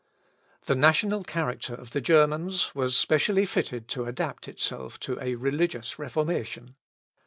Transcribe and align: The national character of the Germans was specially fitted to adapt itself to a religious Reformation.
The 0.65 0.73
national 0.73 1.23
character 1.23 1.75
of 1.75 1.91
the 1.91 2.01
Germans 2.01 2.73
was 2.73 2.97
specially 2.97 3.45
fitted 3.45 3.87
to 3.89 4.05
adapt 4.05 4.47
itself 4.47 4.99
to 5.01 5.15
a 5.21 5.35
religious 5.35 5.99
Reformation. 5.99 6.75